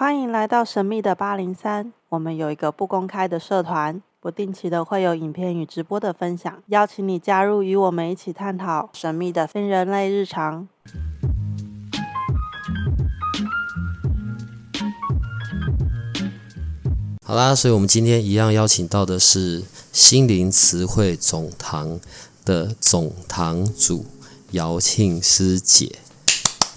[0.00, 1.92] 欢迎来到神秘的八零三。
[2.08, 10.66] 我们有一个不公开的社团，不定期的会有影片与直播的分享，邀请你加入，与我们一起探讨神秘的非人类日常。
[17.22, 19.62] 好啦，所以我们今天一样邀请到的是
[19.92, 22.00] 心灵词汇总堂
[22.46, 24.06] 的总堂主
[24.52, 25.98] 姚庆师姐，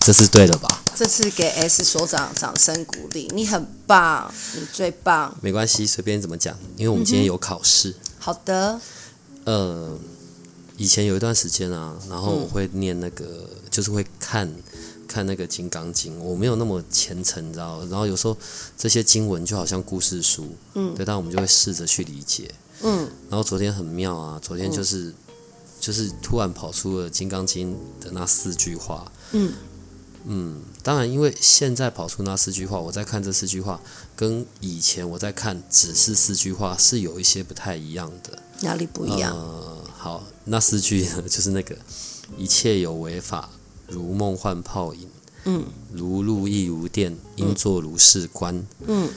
[0.03, 0.83] 这是对的吧？
[0.93, 5.33] 这次给 S 所长掌声鼓励，你很棒，你最棒。
[5.41, 7.89] 没关系，随便怎么讲，因为我们今天有考试。
[7.91, 8.81] 嗯、好的。
[9.45, 9.97] 呃，
[10.75, 14.53] 以前有一段时间啊，然后我会念那个，嗯、就是会看
[15.07, 17.79] 看那个《金刚经》，我没有那么虔诚，你知道。
[17.85, 18.35] 然后有时候
[18.77, 22.51] 这些经文就好像故事书，嗯，对，但我们就会试着去理解，
[22.81, 23.09] 嗯。
[23.29, 25.13] 然后昨天很妙啊，昨天就是、嗯、
[25.79, 27.73] 就是突然跑出了《金刚经》
[28.03, 29.53] 的那四句话，嗯。
[30.25, 33.81] 嗯，当然，因为现在跑出那四句话，我在看这四句话，
[34.15, 38.39] 跟以前我在看只是四句话是有一些不太一样的。
[38.61, 39.35] 哪里不一样？
[39.35, 41.75] 呃，好，那四句呢，就是那个
[42.37, 43.49] 一切有为法，
[43.87, 45.09] 如梦幻泡影。
[45.45, 45.65] 嗯。
[45.91, 48.65] 如露亦如电，应作如是观。
[48.87, 49.09] 嗯。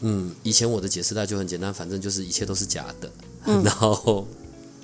[0.00, 3.10] 嗯，以前我的解释大概就很简单，反正就是一切都是假的，
[3.44, 4.28] 嗯、 然后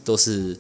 [0.05, 0.59] 都是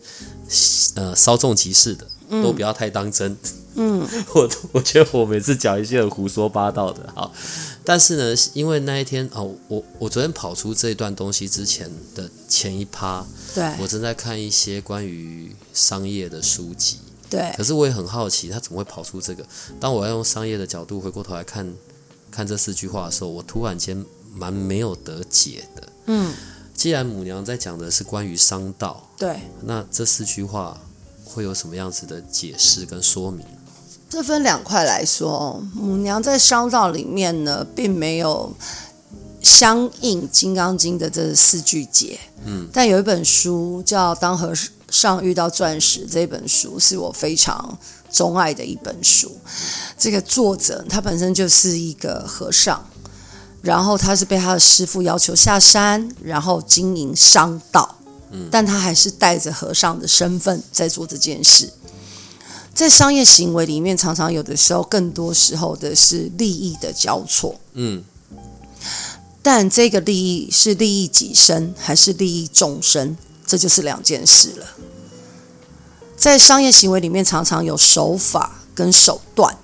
[0.94, 2.06] 呃稍纵即逝的。
[2.28, 3.30] 都不要太当真。
[3.32, 3.38] 嗯，
[4.34, 7.30] 我我觉得我每次讲一些很胡说八道的，好，
[7.84, 19.46] 但是呢，因为那一天哦，我我昨天跑出这一段东西之前的前一趴，对，我正在看一些关于商业的书籍，对，可是我也很好奇，他怎么会跑出这个？
[19.78, 21.70] 当我要用商业的角度回过头来看
[22.30, 25.88] 看这四句话的时候，我突然间蛮没有得解的。
[26.06, 26.32] 嗯，
[26.72, 30.80] 既然母娘在讲的是关于商道，对，那这四句话。
[31.28, 33.44] 会有什么样子的解释跟说明？
[34.08, 38.54] 这分两块来说，母娘在商道里面呢，并没有
[39.42, 42.18] 相应《金刚经》的这四句解。
[42.44, 44.52] 嗯，但有一本书叫《当和
[44.88, 47.76] 尚遇到钻石》，这本书是我非常
[48.10, 49.36] 钟爱的一本书。
[49.98, 52.84] 这个作者他本身就是一个和尚，
[53.60, 57.96] 然后他是被他的师傅要求下山，然后经营商道。
[58.30, 61.72] 嗯但他还是带着和尚的身份在做这件事，
[62.76, 67.58] 在商业行为里面，常常有的时候，更多时候的是利益的交错。
[67.72, 68.04] 嗯，
[69.42, 73.16] 但这个利益是利益己身还是利益众生，
[73.46, 74.66] 这就是两件事了。
[76.18, 79.56] 在商业行为里面，常常有手法跟手段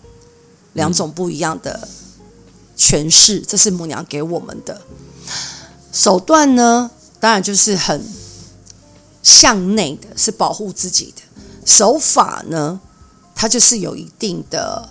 [0.72, 1.86] 两种不一样的
[2.78, 4.80] 诠释，这是母娘给我们的
[5.92, 6.90] 手段呢，
[7.20, 8.02] 当然就是很。
[9.22, 11.22] 向内的是保护自己的
[11.64, 12.80] 手法呢，
[13.42, 14.88] 它就是有一定的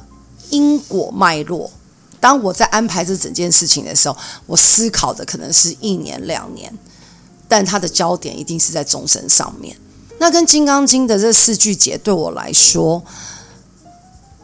[0.50, 1.72] 因果脉络。
[2.20, 6.78] 当我在安排这整件事情的时候，我思考的可能是一年两年，
[7.48, 9.78] 但它的焦点一定是在众生上面。
[10.20, 13.02] 那跟《金刚经》的这四句解对我来说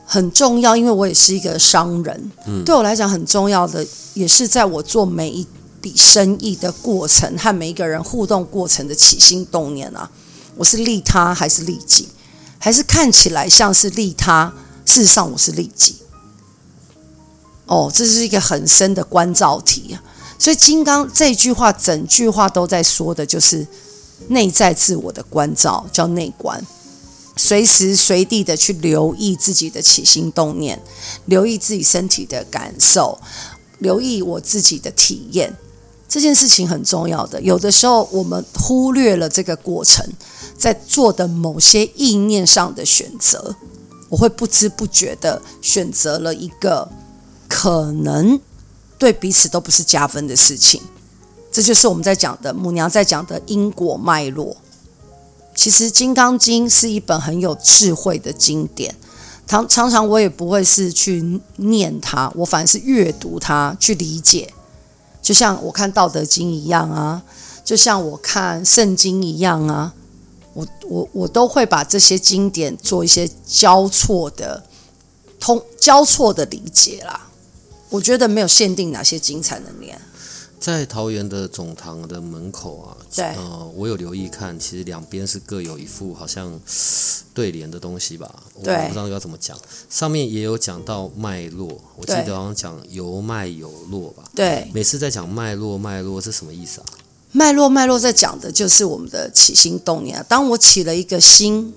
[0.05, 2.31] 很重要，因为我也是一个商人。
[2.45, 5.45] 嗯，对我来讲很重要的，也是在我做每一。
[5.79, 10.09] 笔生意的过程和每一个人互动过程的起心动念啊，
[10.55, 12.07] 我是利他还是利己？
[12.67, 14.53] 还是看起来像是利他，
[14.85, 15.95] 事实上我是利己。
[17.65, 20.03] 哦，这是一个很深的关照题啊。
[20.37, 23.65] 所以金刚这句话，整句话都在说的就是
[24.27, 26.61] 内在自我的关照，叫内观，
[27.37, 30.83] 随时随地的去留意自己的起心动念，
[31.23, 33.17] 留意自己身体的感受，
[33.79, 35.55] 留意我自己的体验。
[36.07, 40.07] 这件事情很重要的，有的时候我们忽略了这个过程，
[40.57, 43.55] 在做的某些意念上的选择，
[44.09, 46.89] 我会不知不觉的选择了一个
[47.49, 48.39] 可能
[48.97, 50.81] 对彼此都不是加分的事情。
[51.51, 54.55] 这就是我们在讲的母娘在讲的因果脉络。
[55.53, 58.95] 其实《金刚经》是一本很有智慧的经典，
[59.47, 64.53] 常常常我也不会是去念它，我反而是阅读它去理解。
[65.27, 67.21] 就像我看《道德经》一样啊，
[67.65, 69.93] 就像我看圣经一样啊，
[70.53, 74.63] 我我我都会把这些经典做一些交错的
[75.37, 77.27] 通交错的理解啦。
[77.89, 79.99] 我觉得没有限定哪些经才能念。
[80.59, 86.59] 在桃园的总堂的门口啊，对，呃，我有留意看，其实两边是各有一副好像
[87.33, 89.57] 对联的东西吧，对，我不知道要怎么讲。
[89.89, 94.69] 上面也有讲到脉络，我记得好像讲由脉有络吧，对。
[94.73, 96.85] 每次在讲脉络脉络是什么意思啊？
[97.31, 100.25] 脉络脉络在讲的就是我们的起心动念啊。
[100.27, 101.73] 当我起了一个心，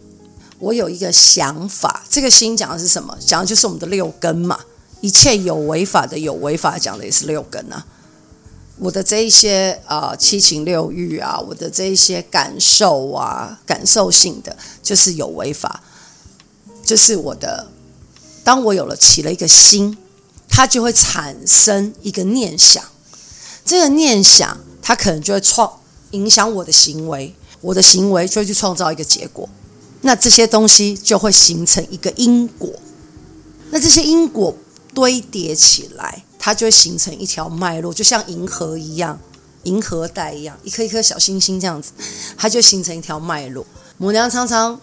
[0.59, 3.17] 我有一个想法，这个心讲的是什么？
[3.21, 4.59] 讲的就是我们的六根嘛。
[5.03, 7.87] 一切有为法的有为法讲的也是六根啊。
[8.81, 15.83] 我的这一些啊、七情六欲啊，我的这一些感受啊，感受性的就是有违法，
[16.83, 17.69] 就是我的。
[18.43, 19.99] 当我有了起了一个心，
[20.49, 22.83] 它就会产生一个念想，
[23.67, 25.71] 这个念想它可能就会创
[26.13, 29.47] 影响我的行为，我的行为就会去创造一个结果，
[30.01, 32.73] 那这些东西就会形成一个因果，
[33.71, 34.57] 那这些因果
[34.95, 36.25] 堆叠起来。
[36.43, 39.21] 它就会形成一条脉络，就像银河一样，
[39.65, 41.93] 银河带一样，一颗一颗小星星这样子，
[42.39, 43.67] 它就形成一条脉络。
[43.99, 44.81] 母娘常常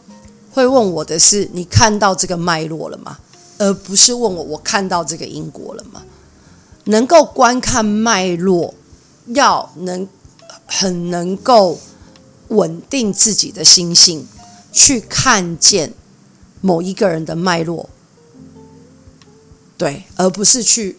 [0.51, 3.17] 会问我的是：你看到这个脉络了吗？
[3.57, 6.03] 而不是问我我看到这个因果了吗？
[6.83, 8.75] 能够观看脉络，
[9.25, 10.07] 要能
[10.67, 11.79] 很能够
[12.49, 14.27] 稳定自己的心性，
[14.71, 15.91] 去看见
[16.61, 17.89] 某一个人的脉络，
[19.75, 20.95] 对，而不是去。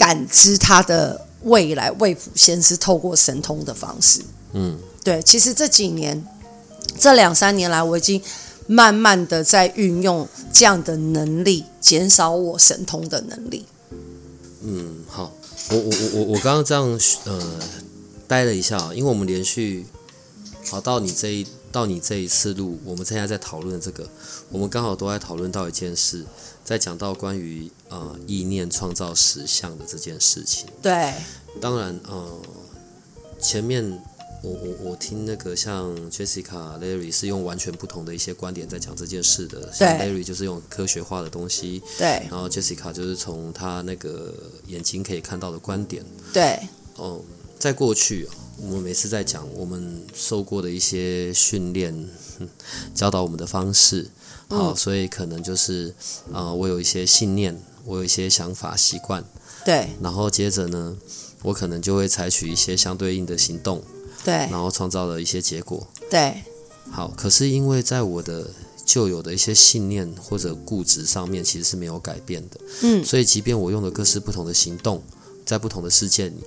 [0.00, 4.22] 感知他的未来，未卜先知透过神通的方式。
[4.54, 5.20] 嗯，对。
[5.20, 6.26] 其实这几年，
[6.98, 8.22] 这两三年来，我已经
[8.66, 13.66] 慢慢的在运用这样的能力，减少我神通的能力。
[14.62, 15.30] 嗯，好。
[15.68, 17.60] 我我我我我刚刚这样呃，
[18.26, 19.84] 待了一下，因为我们连续
[20.66, 24.08] 好到你这一到你这一次录，我们现在在讨论这个，
[24.50, 26.24] 我们刚好都在讨论到一件事。
[26.62, 31.12] 在讲到关于呃意念创造实相的这件事情，对，
[31.60, 32.38] 当然呃
[33.40, 33.82] 前面
[34.44, 44.32] 我我我听那个像 Jessica Larry 是用完全不同的一些观点在讲这件事的，像 Larry 就是用科学化的东西，对，然后 Jessica 就是从他那个
[44.68, 46.56] 眼睛可以看到的观点，对，
[46.96, 47.24] 哦、呃，
[47.58, 48.28] 在过去
[48.62, 52.08] 我们每次在讲我们受过的一些训练，
[52.94, 54.08] 教导我们的方式。
[54.48, 55.94] 好，所以可能就是，
[56.32, 59.24] 呃，我有一些信念，我有一些想法、习惯，
[59.64, 59.90] 对。
[60.02, 60.96] 然后接着呢，
[61.42, 63.80] 我可能就会采取一些相对应的行动，
[64.24, 64.34] 对。
[64.34, 66.42] 然后创造了一些结果，对。
[66.90, 68.50] 好，可是因为在我的
[68.84, 73.04] 旧有的一些信念或者固执上面，其实是没有改变的，嗯。
[73.04, 75.00] 所以，即便我用了各式不同的行动，
[75.46, 76.42] 在不同的事件里，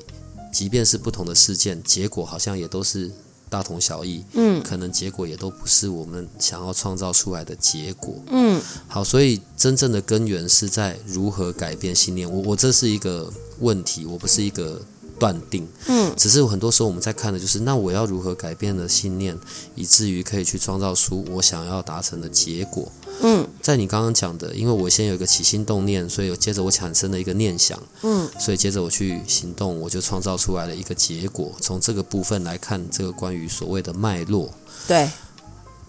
[0.54, 3.12] 即便是不同的事件，结果好像也都是。
[3.50, 12.28] 大同小异，嗯，可能结果也都不是我们想要创造出来的结果，嗯，好，所以真正的根源是在如何改变信念。
[12.28, 14.82] 我我这是一个问题，我不是一个
[15.24, 19.40] 断定，嗯，只是很多时候我们在看的就是，那我要如何改变的信念，
[19.74, 22.92] 以至于可以去创造出我想要达成的结果。
[23.22, 31.54] 嗯，在你刚刚讲的，因为我先有一个起心动念，所以有接着我产生了一个念想，嗯，所以接着我去行动，我就创造出来了一个结果。
[31.62, 34.50] 从这个部分来看，这个关于所谓的脉络，
[34.86, 35.10] 对，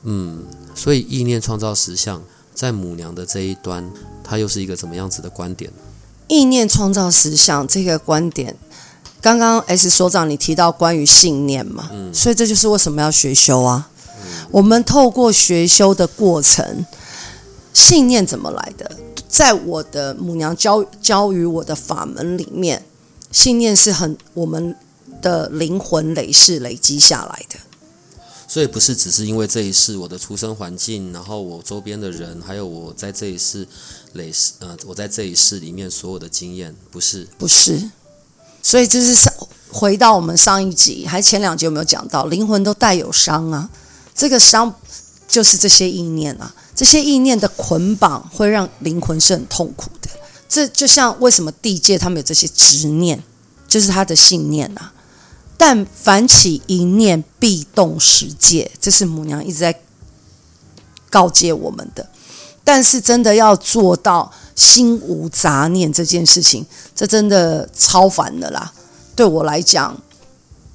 [0.04, 0.44] 嗯，
[0.76, 2.22] 所以意念创造实相，
[2.54, 3.90] 在母娘的这一端，
[4.22, 5.72] 它又是一个怎么样子的观点？
[6.26, 8.56] 意念创造实相这个观点，
[9.24, 13.88] 刚刚 S 所长你提到关于信念嘛，嗯，所以这就是为什么要学修啊，
[14.18, 16.84] 嗯，我们透过学修的过程。
[17.72, 18.98] 信念怎么来的？
[19.26, 22.84] 在我的母娘教教于我的法门里面，
[23.32, 24.76] 信念是很我们
[25.22, 27.58] 的灵魂累世累积下来的。
[28.46, 33.66] 所以不是只是因为这一世我的出生环境，然后我周边的人，还有我在这一世
[34.12, 37.90] 累世呃，我在这一世里面所有的经验，不是不是。
[38.64, 39.30] 所以就是上
[39.70, 43.68] 回到我们上一集，还前两集有没有讲到灵魂都带有伤啊？
[44.14, 44.74] 这个伤
[45.28, 46.54] 就是这些意念啊。
[46.74, 50.08] 这些意念的捆绑会让灵魂是很痛苦的。
[50.48, 53.22] 这就像为什么地界他们有这些执念，
[53.68, 54.94] 就是他的信念啊。
[55.58, 59.78] 但凡起一念，必动十界，这是母娘一直在
[61.10, 62.08] 告诫我们的。
[62.64, 66.66] 但是真的要做到心无杂念这件事情，
[66.96, 68.72] 这真的超烦的啦。
[69.14, 69.96] 对我来讲，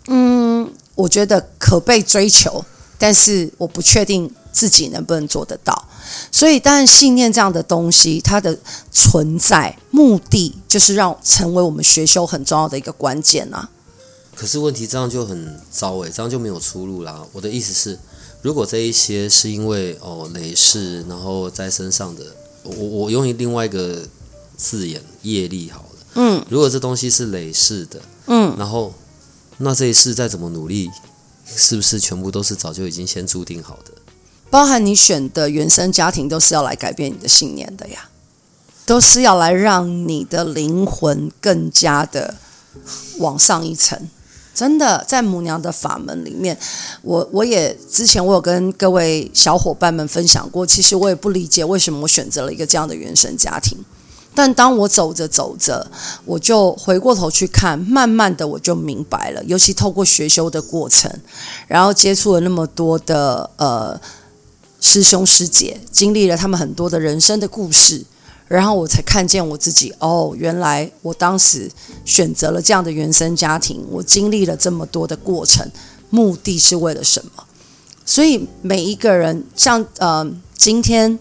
[0.07, 2.63] 嗯，我觉得可被追求，
[2.97, 4.31] 但是我不确定。
[4.51, 5.87] 自己能不能做得到？
[6.31, 8.57] 所以，当然，信念这样的东西，它的
[8.91, 13.69] 存在目的就是让成为我们学修很重要的一个关键啊。
[14.35, 17.23] 可是问题这样就很糟诶，这样就没有出路啦。
[17.31, 17.97] 我的意思是，
[18.41, 22.23] 如果这一些是因为哦累世，然后在身上的，
[22.63, 24.07] 我我用另外一个
[24.55, 26.05] 字眼业力好了。
[26.15, 28.93] 嗯，如果这东西是累世的，嗯，然后
[29.57, 30.89] 那这一世再怎么努力，
[31.45, 33.91] 是不是全部都是早就已经先注定好的？
[34.49, 38.09] 包含你选的原生家庭，都是要来改变你的信念的呀，
[38.85, 42.35] 都是要来让你的灵魂更加的
[43.17, 44.09] 往上一层。
[44.59, 46.57] 真的，在母娘的法门里面，
[47.01, 53.77] 我我也之前我有跟各位小伙伴们分享过，其实我也不理解为什么我选择了一个这样的原生家庭。
[54.35, 55.89] 但当我走着走着，
[56.25, 59.41] 我就回过头去看，慢慢的我就明白了。
[59.45, 61.09] 尤其透过学修的过程，
[61.65, 63.97] 然后接触了那么多的呃
[64.81, 68.03] 师兄师姐，经历了他们很多的人生的故事，
[68.49, 69.93] 然后我才看见我自己。
[69.99, 71.71] 哦，原来我当时
[72.03, 75.71] 选择了这样的原生家庭，我经历了这么多的过程，
[76.09, 77.45] 目的是为了什么？
[78.05, 81.17] 所以每一个人，像呃，今天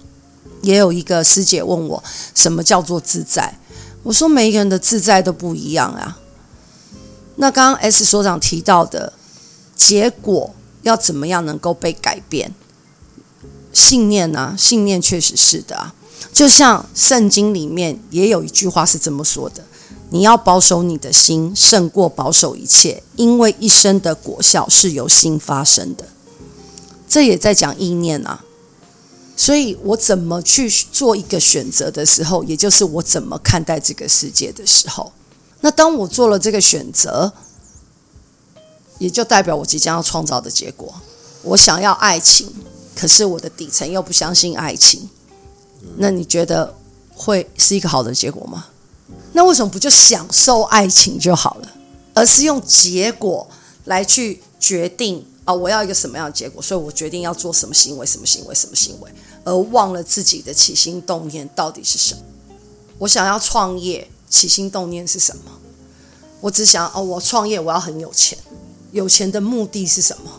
[0.63, 2.03] 也有一个师姐问我，
[2.35, 3.59] 什么叫做自在？
[4.03, 6.19] 我说每一个人的自在都不一样啊。
[7.37, 9.13] 那刚刚 S 所长提到的
[9.77, 12.55] 结果要怎么样能够被改变？
[13.71, 14.57] 信念呢、啊？
[14.57, 15.95] 信念确实是的啊。
[16.33, 19.65] 就像圣经里面也有一句话是这么说的：
[20.11, 26.07] 你要保守你的心，胜过保守一切，因为一生的果效是由心发生的。
[27.09, 28.45] 这也在讲意念啊，
[29.37, 35.13] 所以我怎么去做一个选择的时候，也就是我怎么看待这个世界的时候，
[35.61, 37.33] 那当我做了这个选择，
[38.99, 40.95] 也就代表我即将要创造的结果。
[41.43, 42.53] 我想要爱情，
[42.95, 45.09] 可是我的底层又不相信爱情，
[45.97, 46.75] 那你觉得
[47.15, 48.67] 会是一个好的结果吗？
[49.33, 51.73] 那为什么不就享受爱情就好了，
[52.15, 53.49] 而是用结果
[53.85, 55.25] 来去决定？
[55.45, 56.61] 啊，我要一个什么样的结果？
[56.61, 59.11] 所以我决定要做什么行为，什么行为，什么行为，
[59.45, 62.21] 而忘了自己的起心动念到底是什么。
[62.99, 65.43] 我想要创业，起心动念是什么？
[66.41, 68.37] 我只想哦，我创业，我要很有钱。
[68.93, 70.31] 有钱的目的是什么？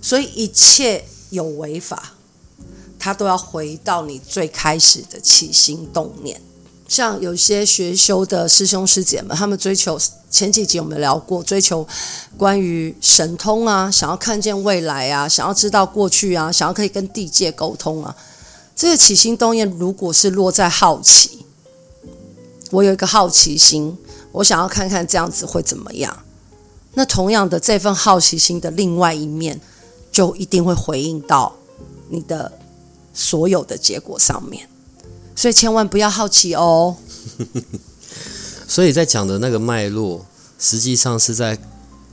[0.00, 2.14] 所以一切有违法，
[3.04, 6.40] 它都要回到你最开始的起心动念。
[6.88, 11.86] 像有些学修的师兄师姐们，他们追求前几集我们聊过，追求
[12.38, 18.16] 关于神通啊，想要看见未来啊，想要知道过去啊，想要可以跟地界沟通啊。
[18.74, 21.44] 这个起心动念，如果是落在好奇，
[22.70, 23.98] 我有一个好奇心，
[24.32, 26.24] 我想要看看这样子会怎么样。
[26.94, 29.60] 那同样的，这份好奇心的另外一面，
[30.10, 31.52] 就一定会回应到
[32.08, 32.50] 你的
[33.14, 34.68] 所有的结果上面。
[35.34, 36.96] 所以千万不要好奇哦。
[38.68, 40.26] 所以在讲的那个脉络，
[40.58, 41.58] 实际上是在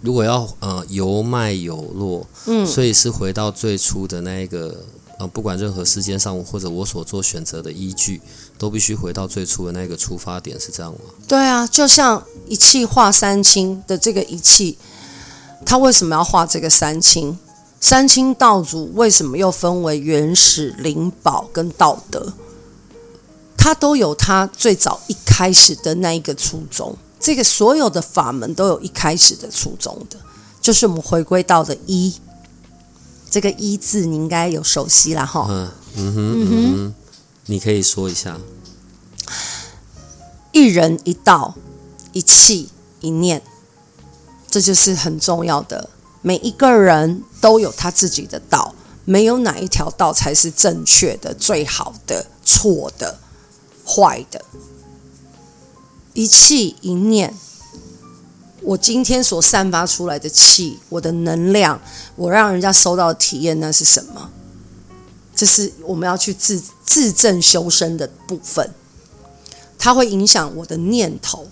[0.02, 4.84] 如果要呃由脉有络，嗯，所以是回到最初的那一个
[5.20, 8.22] 呃，不管任何时间上或者我所做选择的依据，
[8.58, 11.00] 都必须回到最初的那个出发点，是这样吗？
[11.28, 14.78] 对啊，就像一气化三清的这个一气，
[15.66, 17.38] 他为什么要画这个三清？
[17.82, 22.32] 三清道祖为什么又分为原始、灵宝跟道德？
[23.58, 30.18] 他都有他最早一开始的那一个初衷，这个所有的法门都有一开始的初衷的，
[30.62, 32.14] 就是我们回归到的一，
[33.30, 35.48] 这个一字你应该有熟悉了哈。
[35.50, 36.96] 嗯嗯哼嗯哼，
[37.48, 38.40] 你可以说一下，
[40.52, 41.56] 一人一道，
[42.14, 42.70] 一气
[43.00, 43.42] 一念，
[44.50, 45.90] 这就是很重要的。
[46.22, 48.74] 每一个人都有他自己的道，
[49.06, 53.20] 没有哪一条道才是正确的、最好的、错的。
[53.84, 54.46] 坏的，
[56.14, 57.36] 一气一念，
[58.62, 61.82] 我今天所散发出来的气，我的能量，
[62.16, 64.30] 我让人家收到的体验，那是什么？
[65.36, 68.72] 这是我们要去自自证修身的部分，
[69.78, 71.48] 它会影响我的念头，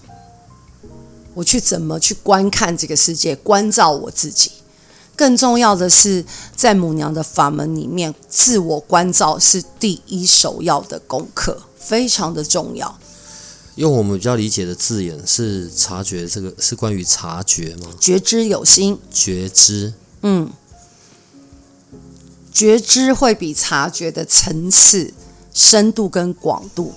[1.33, 4.51] 我去怎么去观看这个世界，关照我自己。
[5.19, 6.23] 更重要的是，
[6.55, 11.61] 在母娘的法门里面，自我关照是第一首要的功课。
[11.77, 12.97] 非常的重要。
[13.75, 17.87] 用我们比较理解的字眼是察觉，这个是关于察觉吗？
[17.99, 20.49] 觉知有心，觉知，嗯，
[22.53, 25.13] 觉知会比察觉的层次、
[25.53, 26.93] 深度跟广度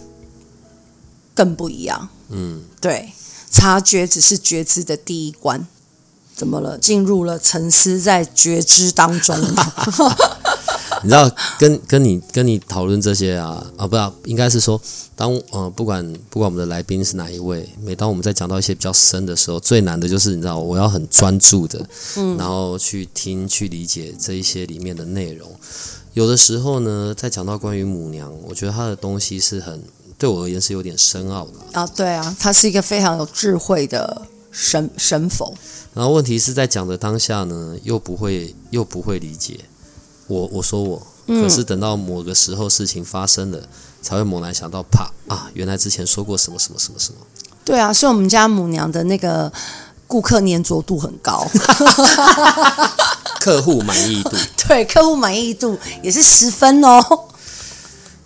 [1.34, 2.08] 更不一样。
[2.28, 3.12] 嗯，对，
[3.50, 5.66] 察觉只是觉知的第一关，
[6.42, 6.76] 怎么了？
[6.76, 9.36] 进入了沉思在觉知当中。
[11.04, 14.80] 你知道跟跟你跟你讨论这些啊啊，不知道应该是说，
[15.14, 25.48] 当呃不管不管我们的来宾是哪一位，每当我们在讲到一些比较深的时候，最难的就是你知道，我要很专注的，嗯，然后去听去理解这一些里面的内容。
[26.14, 29.80] 有的时候呢，在讲到关于母娘，我觉得她的东西是很
[30.18, 31.86] 对我而言是有点深奥的啊。
[31.86, 34.22] 对啊，她是一个非常有智慧的
[34.52, 35.56] 神神否。
[35.94, 39.58] 然后问题是在讲的当下呢，又不会又不会理解。
[40.28, 43.68] 我我说我，可是等到某个时候事情发生了，嗯、
[44.00, 45.50] 才会猛然想到，啪啊！
[45.52, 47.18] 原来之前说过什么什么什么什么。
[47.64, 49.52] 对啊，所以我们家母娘的那个
[50.06, 51.46] 顾客粘着度很高，
[53.40, 57.28] 客户满意度， 对，客户满意度也是十分哦。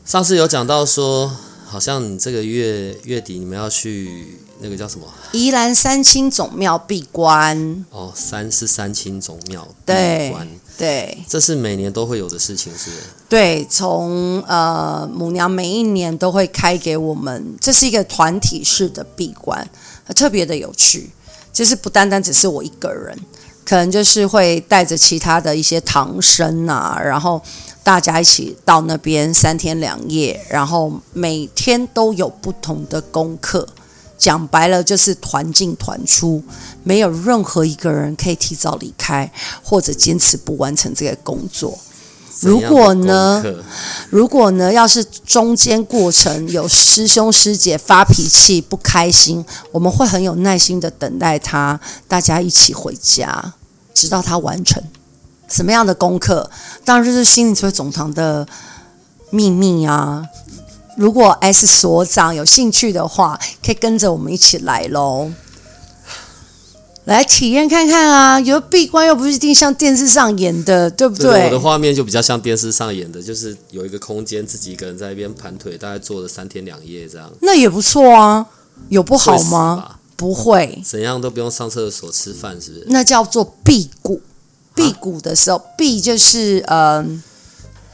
[0.04, 5.06] 上次有讲到说，好像你这个月月底你们要去那个叫什么？
[5.32, 7.84] 宜兰三清总庙闭关。
[7.90, 10.48] 哦，三是三清总庙对闭关。
[10.78, 12.90] 对，这是每年都会有的事情，是？
[13.30, 19.66] 对，从呃母娘每一年都会开给我们，这是一个团体式的闭关，
[20.14, 21.10] 特别的有趣，
[21.52, 23.18] 就是不单单只是我一个人，
[23.64, 27.40] 可能就是会带着其他的一些唐僧啊，然后
[27.82, 33.66] 大家一起到那边三天两夜，然后每天都有不同的功课。
[34.16, 36.42] 讲白了就是团进团出，
[36.82, 39.30] 没有任何一个人可以提早离开
[39.62, 41.78] 或者坚持不完成这个工作。
[42.40, 43.42] 如果呢，
[44.10, 49.42] 如果呢，要是中间过程有师兄师姐发脾气不开心，
[49.72, 53.54] 我们会很有耐心的等待他，大家一起回家，
[53.94, 54.82] 直到他完成。
[55.48, 56.50] 什么样的功课？
[56.84, 58.46] 当然就是心灵智慧总堂的
[59.30, 60.22] 秘密啊。
[60.96, 65.30] 如果 S 所长有兴趣的话，可以跟着我们一起来喽，
[67.04, 68.40] 来体验看看啊！
[68.40, 71.24] 有闭关又不是一定像电视上演的，对不对？
[71.26, 77.30] 对，我的画面就比较像电视上演的，就是有一个空间，自己一个人在那边盘腿，大概坐了三天两夜这样。
[77.42, 78.46] 那也不错啊，
[78.88, 79.98] 有不好吗？
[80.16, 82.86] 不会，怎样都不用上厕所吃饭，是不是？
[82.88, 84.20] 那叫做闭谷。
[84.74, 87.22] 闭谷的时候，闭就是嗯、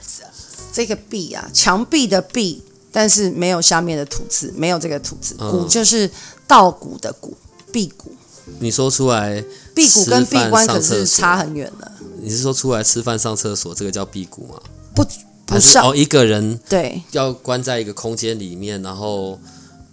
[0.02, 0.30] 呃，
[0.73, 2.62] 这个闭啊，墙壁的壁。
[2.93, 5.35] 但是没有下面的土字，没有这个土字。
[5.37, 6.09] 谷就是
[6.47, 7.35] 稻谷的谷，
[7.73, 8.13] 辟谷。
[8.59, 9.43] 你说出来，
[9.75, 11.91] 辟谷跟闭关可是差很远的。
[12.21, 14.61] 你是说出来吃饭上厕所，这个叫辟谷吗？
[14.95, 15.03] 不，
[15.47, 19.41] 不是哦，一个人对，要关在一个空间里面，然后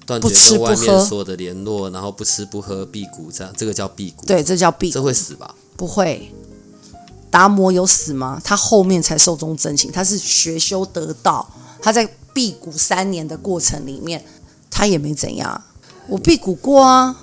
[0.05, 4.25] 断绝跟外面所有的联络，然后不吃不喝，辟谷这样，这个叫辟谷。
[4.25, 4.95] 对，这叫辟谷。
[4.95, 5.55] 这会死吧？
[5.77, 6.29] 不会。
[7.31, 8.41] 达摩有死吗？
[8.43, 11.49] 他后面才寿终正寝，他是学修得道，
[11.81, 12.09] 他在。
[12.39, 14.23] 辟谷三年的过程里面，
[14.71, 15.61] 他也没怎样。
[16.07, 17.13] 我辟谷过啊。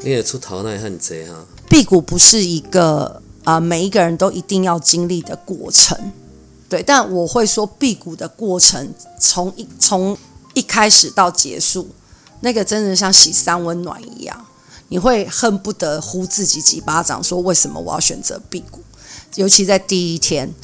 [0.00, 1.44] 你也出逃那也很贼哈。
[1.68, 6.12] 辟谷不是一个啊、呃，每一个人都一定要经历的过程。
[6.66, 10.16] 对，但我会说辟谷的过程，从一从
[10.54, 11.90] 一开始到结束，
[12.40, 14.46] 那个真的像洗三温暖一样，
[14.88, 18.80] 你会恨不得呼自己几巴掌，说为什么我要选择辟谷？
[19.34, 20.54] 尤其在第一天。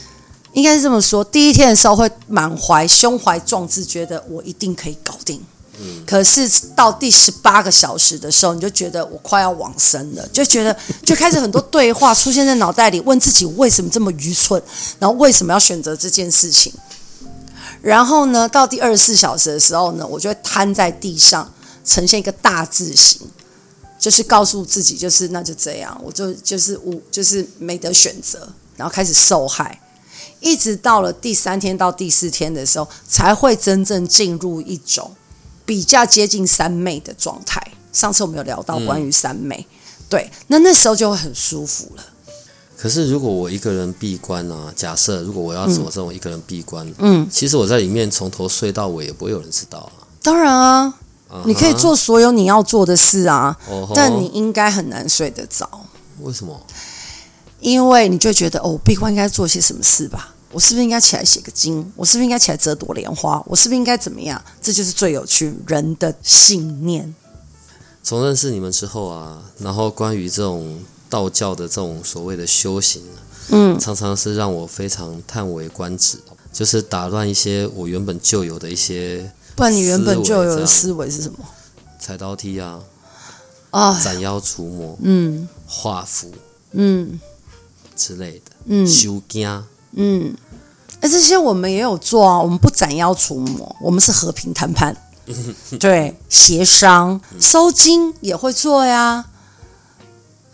[0.53, 5.41] 应该是这么说，第一天的时候会满怀胸怀壮志，觉得我一定可以搞定。
[5.79, 6.05] 嗯。
[6.05, 14.61] 可是到第十八个小时的时候，你就觉得我快要往生了，就觉得就开始很多对话出现在脑袋里，问自己为什么这么愚蠢，
[14.99, 16.73] 然后为什么要选择这件事情。
[17.81, 21.51] 然后呢，到第二十四小时的时候呢，我就会瘫在地上，
[21.85, 23.21] 呈现一个大字形，
[23.99, 29.81] 就是告诉自己，就是那就这样，我就就是我就是没得选择，然后开始受害。
[30.41, 35.15] 一直到了第三天到第四天的时候，才会真正进入一种
[35.65, 37.63] 比较接近三昧的状态。
[37.93, 42.03] 上次我们有聊到关于三昧，嗯、对，那那时候就会很舒服了。
[42.77, 50.09] 可是如果我一个人闭关啊，假设如果我要走这种一个人闭关，嗯，其实我在里面从头睡到尾，也不会有人知道啊。
[50.23, 50.95] 当然啊
[51.31, 55.69] ，uh-huh、你可以做所有你要做的事啊，uh-huh、但你应该很难睡得着。
[56.21, 56.59] 为什么？
[57.61, 60.35] 因为你就觉得哦，闭关应该做些什么事吧？
[60.53, 61.93] 我是不是应该起来写个经？
[61.95, 63.41] 我是不是应该起来折朵莲花？
[63.47, 64.43] 我是不是应该怎么样？
[64.61, 67.15] 这就是最有趣人的信念。
[68.03, 73.03] 从认识你们之后啊，然后关于这种道教的这种所谓的修行，
[73.51, 76.19] 嗯，常常是让我非常叹为观止，
[76.53, 79.31] 就是打乱一些我原本就有的一些。
[79.55, 81.39] 不然你原本就有的思维是什么？
[82.01, 82.81] 踩刀梯啊，
[83.71, 86.33] 啊，斩妖除魔，嗯，画符，
[86.73, 87.21] 嗯。
[88.01, 90.35] 之类的，嗯，修家，嗯，
[91.01, 92.41] 哎，这些我们也有做啊。
[92.41, 94.97] 我们不斩妖除魔，我们是和平谈判，
[95.79, 99.27] 对，协商，收金也会做呀，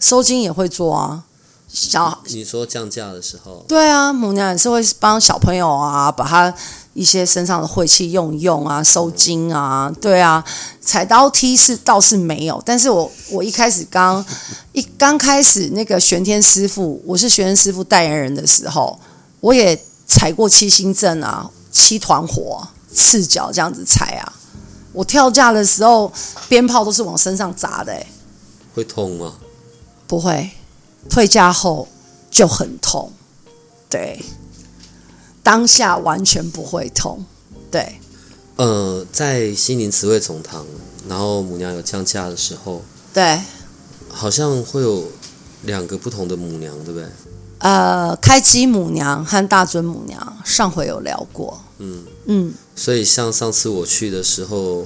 [0.01, 1.23] 收金也会做啊。
[1.69, 6.53] 小，你说降价的时候，对啊，母娘也是会帮小朋友啊，把他。
[6.97, 10.43] 一些身上的晦气用一用啊，收惊啊，对啊，
[10.81, 14.25] 踩刀梯是倒是没有，但是我我一开始刚
[14.73, 18.99] 一刚开始那个玄天师傅，我是玄天师傅代言人的时候，
[19.41, 24.33] 我也踩过七星阵啊，七团火，赤脚这样子踩啊，
[24.93, 26.11] 我跳架的时候，
[26.49, 28.07] 鞭炮都是往身上砸的，欸，
[28.75, 29.35] 会痛吗？
[30.07, 30.51] 不会，
[31.11, 31.87] 退架后
[32.31, 33.13] 就很痛，
[33.91, 34.19] 对。
[35.47, 37.25] 当下完全不会痛，
[37.71, 38.01] 对。
[38.57, 40.67] 呃，在心灵慈惠总堂，
[41.09, 42.83] 然后母娘有降价的时候，
[43.15, 43.41] 对，
[44.09, 45.05] 好像会有
[45.63, 47.09] 两个不同的母娘，对不对？
[47.59, 51.61] 呃，开基母娘和大尊母娘，上回有聊过。
[51.79, 52.53] 嗯嗯。
[52.75, 54.85] 所以像上次我去的时候，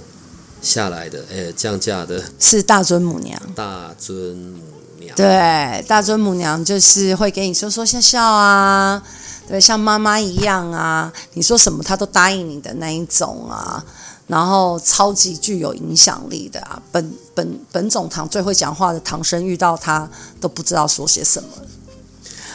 [0.60, 3.40] 下来的，哎，降价的 是大尊母娘。
[3.54, 4.60] 大尊母
[4.98, 9.02] 娘，对，大尊母娘就是会给你说说笑笑啊，
[9.50, 13.84] 对，像妈妈一样啊，你说什么她都答应你的那一种啊，
[14.28, 16.80] 然后超级具有影响力的啊。
[16.92, 20.08] 本本本总堂最会讲话的唐僧遇到他
[20.40, 21.48] 都不知道说些什么。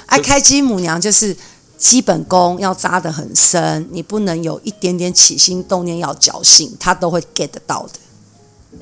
[0.05, 1.35] 爱开基母娘就是。
[1.77, 8.79] 基本功要扎得很深，你不能有一点点起心动念要侥幸，他都会 get 得到的。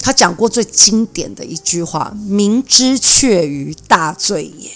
[0.00, 4.70] 他讲过最经典的一句话：“明知却于，大罪也。”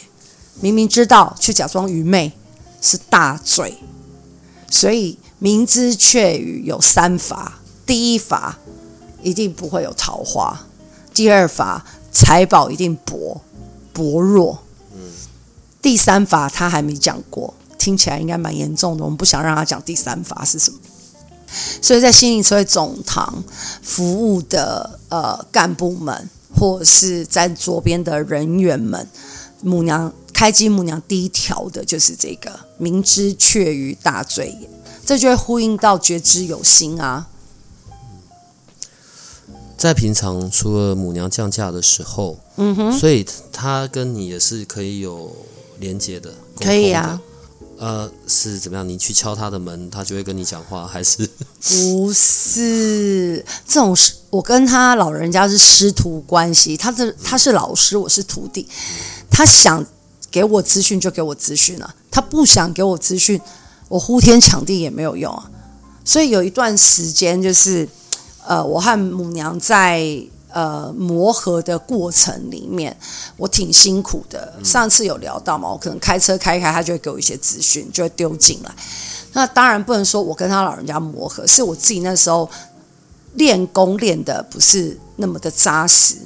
[0.61, 2.33] 明明知道却假装愚昧
[2.81, 3.79] 是大罪。
[4.71, 8.59] 所以明知却愚有三罚：第一罚
[9.23, 10.66] 一定不会有桃花；
[11.14, 13.40] 第二罚财宝一定薄
[13.92, 14.59] 薄弱。
[15.81, 19.05] 第三罚他还没讲过，听起来应该蛮严重的。
[19.05, 20.79] 我们不想让他讲第三罚是什么，
[21.81, 23.42] 所以在心灵慈惠总堂
[23.83, 29.09] 服务的呃干部们，或者是在左边的人员们，
[29.62, 34.70] 母娘开机母娘第一条的就是这个“明知却于，大罪也”，
[35.05, 37.27] 这就会呼应到觉知有心啊。
[39.77, 45.35] 在平常除了母娘降价的时候，嗯哼，所以他跟你也是可以有。
[45.81, 47.20] 连接的可以啊，
[47.79, 48.88] 呃，是怎么样？
[48.88, 51.18] 你去敲他的门，他就会跟你讲话，还是
[51.61, 53.44] 不是？
[53.64, 58.66] 这种是我跟他老人家是师徒关系，他是他是老师，我是徒弟。
[59.31, 59.87] 他想
[60.31, 63.41] 给我资讯就给我资讯啊，他不想给我资讯，
[63.88, 65.51] 我呼天抢地也没有用啊。
[66.05, 67.88] 所以有一段时间，就是
[68.47, 70.23] 呃，我和母娘在。
[70.51, 72.97] 呃，磨合的过程里面，
[73.37, 74.55] 我挺辛苦的。
[74.64, 78.75] 上次有聊到嘛，我可能开车开开，他就会给我一些资讯，就会丢进来。
[79.35, 82.49] 那当然不能说我跟他老人家磨合，是我自己那时候
[83.35, 86.17] 练功练的不是那么的扎实。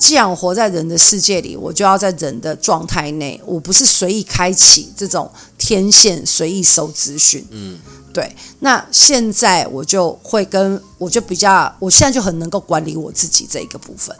[0.00, 7.46] 既然我活在人的世界里，我就要在人的状态内，我不是随意开启这种天线，随意收资讯。
[7.50, 7.78] 嗯。
[8.12, 14.16] 对，那现在我就会跟我就比较，我现在就很能够管理我自己这一个部分，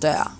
[0.00, 0.34] 对啊。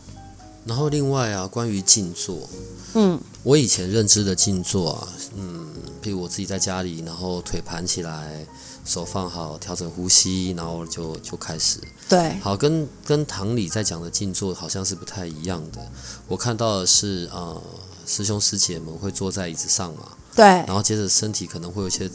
[0.65, 2.49] 然后另外啊，关于静坐，
[2.95, 5.67] 嗯，我以前认知的静坐啊，嗯，
[6.01, 8.47] 比如我自己在家里，然后腿盘起来，
[8.87, 11.79] 手放好，调整呼吸，然后就就开始。
[12.09, 15.81] 对，好，跟跟堂里在讲的静坐好像是不太一样的。
[16.29, 17.63] 我看到的是啊、呃，
[18.07, 22.11] 师兄师姐们会坐在椅子上嘛，对，然后接着身体可能会有一些。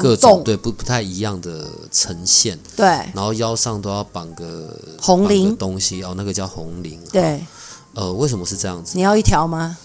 [0.00, 7.44] 各种晃动对不不太一样的呈现，对，然后腰上都要绑个红铃东西哦，那个叫红铃，对，
[7.92, 8.92] 呃，为什么是这样子？
[8.96, 9.76] 你要一条吗？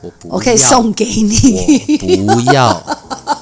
[0.00, 2.80] 我不，我可以送给你，我不要。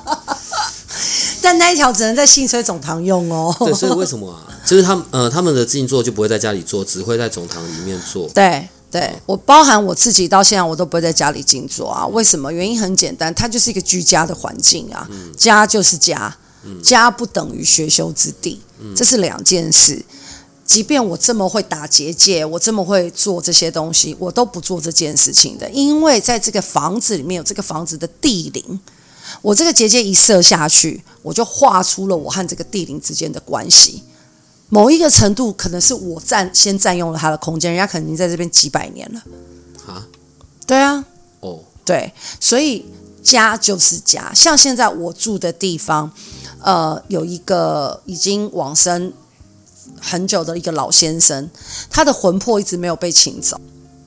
[1.42, 3.54] 但那一条只能在信吹总堂用哦。
[3.60, 4.46] 对，所以为什么啊？
[4.66, 8.28] 就是他们呃，他们的静坐就不会在家里做，只会在总堂里面做。
[8.30, 8.68] 对。
[8.92, 12.52] 对，我包含我自己到现在我都不会在家里静坐啊，为什么？
[12.52, 20.04] 原因很简单，它就是一个居家的环境啊，嗯、家就是家，嗯、家不等于学修之地，嗯、这是两件事。
[20.64, 28.80] 即便我这么会打结界，我这么会做这些东西，我都不做这件事情的，因为在这个房子里面有这个房子的地灵，
[29.42, 34.02] 我这个结界一射下去，我就画出了我和这个地灵之间的关系。
[34.68, 39.22] 某一个程度，可能是我占先占用了他的空间，人家可能已经在这边几百年了。
[39.86, 40.06] 啊？
[40.66, 41.04] 对啊。
[41.40, 41.60] 哦。
[41.82, 42.86] 对，所以
[43.20, 44.30] 家就是家。
[44.32, 46.12] 像现在我住的地方，
[46.60, 49.12] 呃，有一个已经往生
[50.00, 51.50] 很久的一个老先生，
[51.88, 53.60] 他的魂魄一直没有被请走，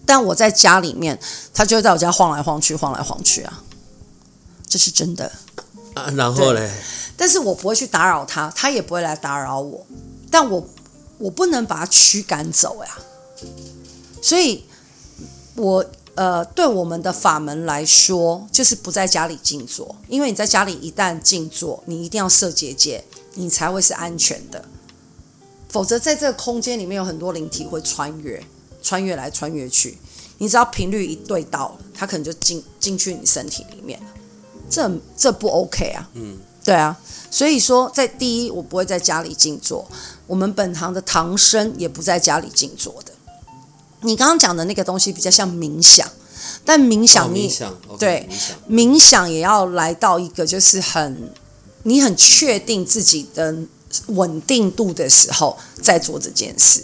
[0.06, 1.20] 但我在家里面，
[1.54, 3.62] 他就会在我家晃来晃去，晃来晃去啊，
[4.68, 5.32] 这是真的。
[5.94, 6.70] 啊，然后嘞？
[7.16, 9.86] 但是我不会去打扰他，他也不会来打扰我。
[10.32, 10.68] 但我
[11.20, 12.98] 我不能把他驱赶走呀，
[14.22, 14.66] 所以
[15.56, 23.04] 我呃，对我们的法门来说，就是不在家里静坐，因为你在家里一旦静坐，你一定要设结界，
[23.36, 24.66] 你才会是安全的。
[25.70, 28.44] 否则，在这个空间里面有很多灵体会穿越，
[28.82, 29.98] 穿越来穿越去，
[30.38, 34.06] 你只要频率一对到了，它可能就进进去你身体里面了，
[34.74, 36.10] 这这不 OK 啊？
[36.14, 36.40] 嗯。
[36.66, 36.98] 对啊，
[37.30, 39.86] 所以说，在第一，我不会在家里静坐。
[40.26, 43.12] 我们本行的唐僧也不在家里静坐的。
[44.00, 46.10] 你刚刚讲的那个东西比较像冥想，
[46.64, 47.54] 但冥想你、
[47.90, 51.34] 哦、对冥想，冥想也要来到一个就是很
[51.84, 53.54] 你很确定自己的
[54.08, 56.82] 稳定度的时候再做这件事。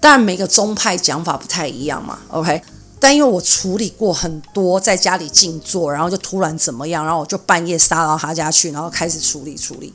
[0.00, 2.18] 当然，每个宗派讲法不太一样嘛。
[2.28, 2.62] OK。
[3.02, 9.92] 但因为我处理过很多在家里静坐，然后就突然怎么样，然后我就半夜杀到他家去，然后开始处理处理。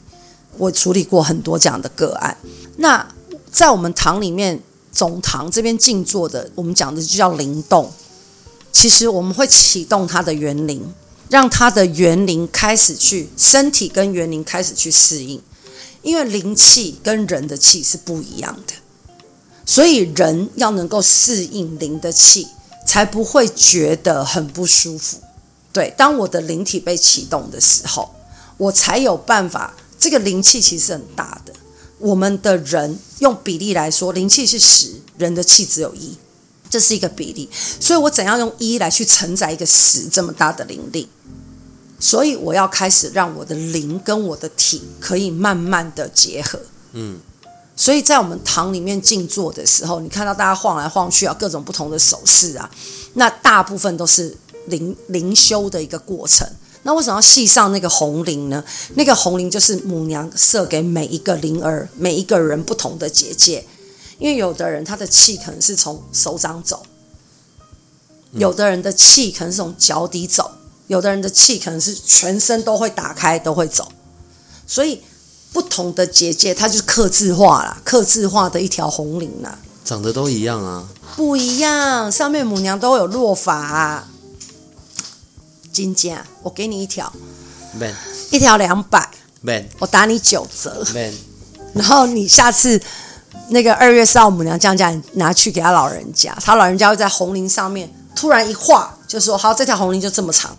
[0.57, 2.35] 我处理过很多这样的个案。
[2.75, 3.07] 那
[3.49, 7.89] 在我们堂里面，总堂这边静坐的，我们讲的就叫灵动。
[8.73, 10.93] 其实我们会启动他的元灵，
[11.29, 15.41] 让他的元灵开始去身体跟元灵开始去适应，
[16.01, 18.73] 因为灵气跟人的气是不一样的，
[19.65, 22.47] 所以人要能够适应灵的气，
[22.87, 25.21] 才不会觉得很不舒服。
[25.71, 28.15] 对，当我的灵体被启动的时候，
[28.57, 29.75] 我才有办法。
[29.99, 31.51] 这个灵气其实很大的。
[31.97, 36.15] 我们的人用比例来说，灵气是十，人的气只有一，
[36.69, 37.49] 这是一个比例。
[37.79, 41.09] 所以我怎样用一来去承载一个十这么大的灵力？
[41.99, 46.59] 所以我要开始让我的灵跟我的体可以慢慢的结合。
[46.93, 47.19] 嗯。
[47.77, 52.69] 所以在我们堂里面静坐的时候，你看到大家晃来晃去啊，各种不同的手势啊，
[53.13, 54.35] 那大部分都是
[54.65, 56.45] 灵灵修的一个过程。
[56.83, 58.63] 那为什么要系上那个红铃呢？
[58.95, 63.63] 那个红铃就是母娘设给每一个灵儿、每一个人不同的结界。
[64.17, 66.81] 因为有的人他的气可能是从手掌走，
[68.31, 70.49] 有的人的气可能是从脚底走，
[70.87, 73.91] 有的人的气可能是全身都会打开都会走。
[74.65, 75.03] 所以
[75.51, 79.57] 不同的结界，它就是刻字化啦，刻字化的一条红绫啦。
[79.83, 80.87] 长得都一样啊？
[81.15, 84.07] 不一样，上面母娘都有落法啊。
[85.71, 87.11] 金价，我给你一条
[87.73, 87.95] ，Man.
[88.31, 89.09] 一条两百
[89.41, 89.69] ，Man.
[89.79, 91.13] 我打你九折，Man.
[91.73, 92.81] 然后你下次
[93.49, 100.57] 那个二月四号母娘降价，你拿去给他老人家，他老人家会在红绫上面突然一画，就说好，这条红绫就这么长，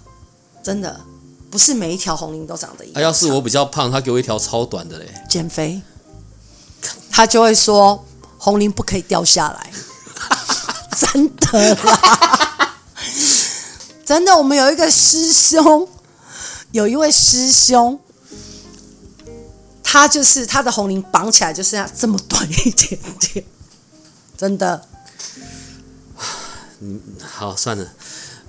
[0.62, 1.00] 真的
[1.50, 3.00] 不是每一条红綾都长得一样。
[3.00, 5.80] 啊、要是我比较胖，他给我一条超短的嘞，减肥，
[7.10, 8.04] 他就会说
[8.38, 9.72] 红綾不可以掉下来，
[10.96, 12.74] 真的啦。
[14.04, 15.88] 真的，我们有一个师兄，
[16.72, 18.00] 有一位师兄，
[19.82, 23.44] 他就是他的红綾绑起来就剩下这么短一点点，
[24.36, 24.86] 真的。
[26.80, 27.92] 嗯，好，算了，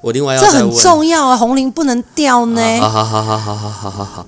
[0.01, 0.41] 我另外要。
[0.41, 2.79] 这很重要啊，红綾不能掉呢。
[2.79, 4.25] 好好好好好好好好好。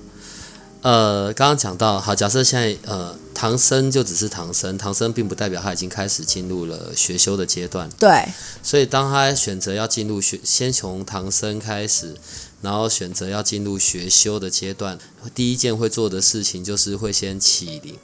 [0.82, 3.14] 呃，刚刚讲到，好，假设现在呃。
[3.34, 7.90] 唐僧就只是唐僧，唐僧并不代表他已经开始进入了学修的阶段。
[7.98, 8.24] 对，
[8.62, 12.14] 所以当他选择要进入学，先从唐僧开始，
[12.60, 14.96] 然后选择要进入学修的阶段，
[15.34, 17.98] 第一件会做的事情就是会先起灵，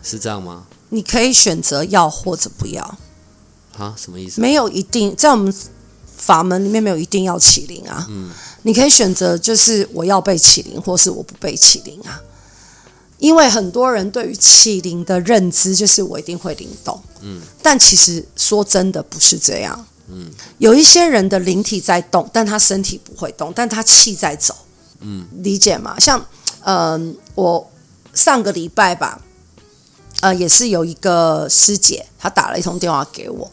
[0.00, 0.66] 是这样吗？
[0.90, 2.96] 你可以选择要或者不要。
[3.76, 4.40] 啊，什么意思？
[4.40, 5.52] 没有一定，在我们
[6.16, 8.06] 法门里面没有一定要起灵啊。
[8.10, 8.30] 嗯，
[8.62, 12.20] 你可以选择就是我要被起灵，或是我不被起灵啊。
[13.18, 24.54] 因为很多人对于起灵的认知就是我一定会灵动，嗯，但其实说真的不是这样，嗯，有一些人的灵体在动，但他身体不会动，但他气在走，
[25.00, 25.98] 嗯，理解吗？
[25.98, 26.22] 像，
[26.64, 27.70] 嗯、我
[28.12, 29.18] 上个礼拜吧，
[30.20, 33.50] 呃，也是有一个师姐，她打了一通电话给我，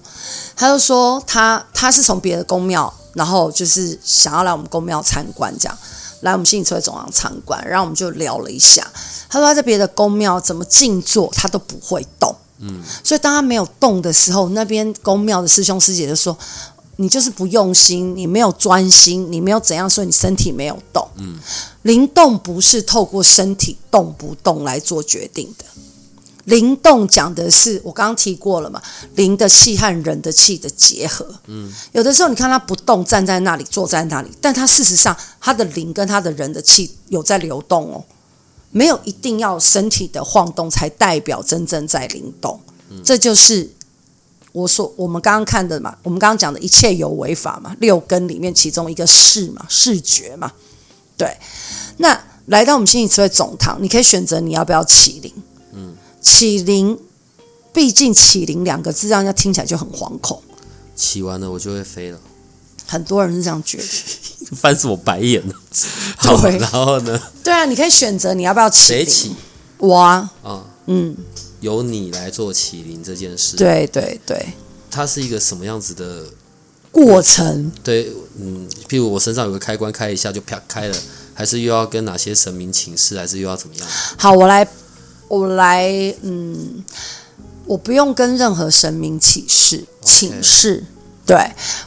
[0.55, 5.77] 她就说她她是从别的宫庙，然后就是想要来我们宫庙参观，这样。
[6.21, 8.87] 来我们心理测会总行参观，然后我们就聊了一下。
[9.27, 12.35] 她说她在别的宫庙怎么静坐，她都不会动。
[12.59, 16.37] 嗯，所以当她没有动的时候，那边宫庙的师兄师姐就说
[16.97, 21.39] ：“你就是不用心，你没有专心，你没有怎样，所以你身体没有动。”嗯，
[21.81, 25.65] 灵动不是透过身体动不动来做决定的。
[26.45, 28.81] 灵动讲的是我刚刚提过了嘛，
[29.15, 31.25] 灵的气和人的气的结合。
[31.47, 38.03] 嗯，有的时候你看他不动，站在那里，坐在那里，但他事实上他的灵跟他的人的气有在流动哦，
[38.71, 42.59] 没有一定要身体的晃动才代表真正在灵动。
[43.03, 43.69] 这就是
[44.51, 50.51] 我说我们刚刚看的嘛，我们刚刚讲的一切有为法嘛，六根里面其中一个视嘛，视觉嘛，
[51.15, 51.37] 对。
[51.97, 55.31] 那来到我们心理智慧总堂，你可以选择你要不要起灵。
[56.21, 56.97] 启灵，
[57.73, 60.41] 毕竟启灵两个字让人家听起来就很惶恐。
[60.95, 62.19] 起完了我就会飞了，
[62.87, 63.83] 很多人是这样觉得。
[64.55, 65.53] 翻什么白眼呢？
[66.17, 67.19] 好，然后呢？
[67.41, 69.05] 对啊，你可以选择你要不要启灵。
[69.05, 69.35] 谁起？
[69.77, 70.29] 我啊。
[70.43, 71.15] 啊，嗯，
[71.61, 73.55] 由你来做起灵这件事。
[73.55, 74.45] 对对对。
[74.89, 76.25] 它是一个什么样子的
[76.91, 77.71] 过程？
[77.81, 80.97] 对，嗯，譬如我身上有个开关，开一下就啪开了，
[81.33, 83.87] 还是又要跟哪些神明请示，还是又要怎么样？
[84.17, 84.67] 好，我来。
[85.31, 85.87] 我来，
[86.23, 86.83] 嗯，
[87.65, 90.83] 我不用跟任何神明起誓请示.
[91.25, 91.37] 对，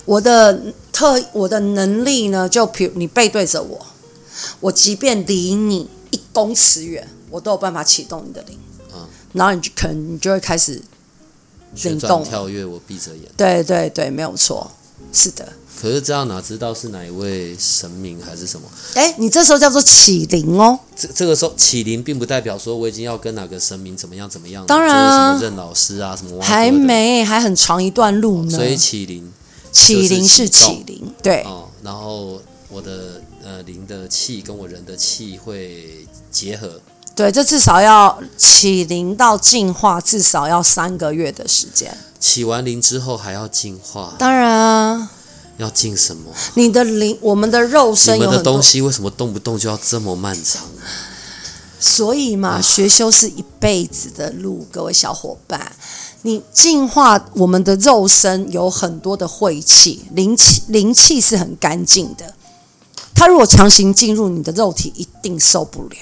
[0.06, 3.86] 我的特我的能力呢，就比如你背对着我，
[4.60, 8.58] 我即便离你一公尺远，我都有办法启动你的灵，
[8.94, 10.80] 嗯，然后你就可能你就会开始
[11.82, 12.24] 灵动。
[12.24, 14.70] 跳跃，我闭着眼，对对对，没有错，
[15.12, 15.52] 是的。
[15.80, 18.66] 可是这样哪知道是哪一位神明还是什么？
[18.94, 20.78] 哎，你这时候叫做启灵哦。
[20.96, 24.64] 这这个时候启灵并不代表说我已经要跟哪个神明怎么样怎么样。
[24.64, 28.56] 当然啊，什么认老师啊，什么还没，还很长一段路呢。
[28.56, 29.30] 所以启灵，
[29.70, 31.42] 启灵是启灵，对。
[31.42, 36.80] 哦，然后我的呃灵的气跟我人的气会结合。
[37.14, 41.94] 对，这至少要起灵到进化，至少要三个月的时间。
[42.18, 44.14] 起完灵之后还要进化？
[44.18, 45.10] 当然啊。
[45.56, 46.32] 要进什么？
[46.54, 50.62] 你的灵，我们的肉身你们的东西为什么动不动就要这么漫长？
[51.78, 55.72] 所以嘛，学修是一辈子的路，各位小伙伴。
[56.22, 62.34] 你净化我们的肉身，有很多的晦气，灵气灵气是很干净的。
[63.14, 65.96] 它如果强行进入你的肉体，一定受不了。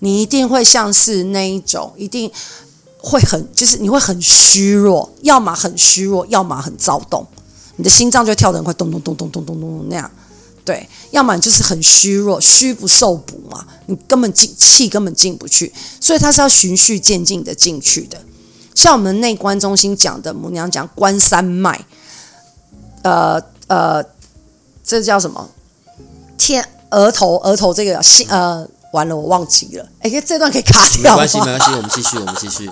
[0.00, 2.30] 你一定会像是那一种，一定
[2.98, 7.26] 会很，就是你会很虚弱，要么很虚弱，要么很躁动。
[7.80, 10.10] 你的心脏就会跳得很快，咚咚咚咚咚咚咚那样，
[10.66, 18.20] 对，要么就是很虚弱，虚不受补嘛，你根本进气根本进不去，所以它是要循序渐进的进去的。
[18.74, 21.86] 像我们内观中心讲的，母娘讲观三脉，
[23.00, 24.04] 呃呃，
[24.84, 25.48] 这叫什么？
[26.36, 31.12] 天额头额头这个心呃，完了我忘记了，哎，这段可以卡掉？
[31.12, 32.70] 没关系没关系，我们继续我们继续。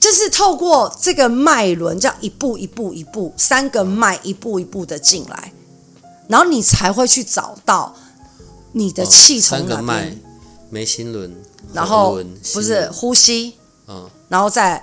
[0.00, 5.52] 就是透过这个脉轮，这样一步一步一步，三个脉一步一步的进来，
[6.26, 7.94] 然后你才会去找到
[8.72, 9.74] 你的气从哪边。
[9.74, 10.16] 哦、三个脉，
[10.70, 11.36] 眉心轮，
[11.74, 12.18] 然后
[12.54, 13.54] 不是呼吸，
[13.86, 14.82] 嗯，然后再